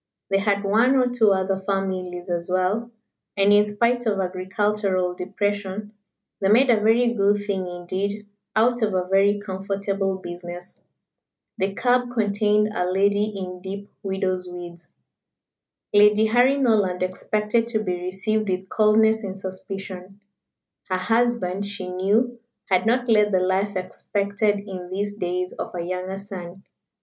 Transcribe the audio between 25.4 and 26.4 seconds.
of a younger